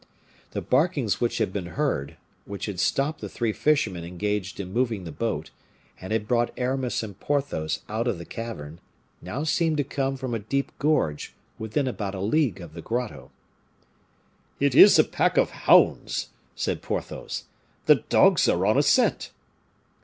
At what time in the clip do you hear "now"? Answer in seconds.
9.21-9.43